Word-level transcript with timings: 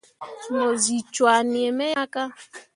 Mu 0.51 0.65
zi 0.81 0.97
cwah 1.13 1.39
nii 1.51 1.71
me 1.77 1.85
ya 1.95 2.03
ka. 2.13 2.23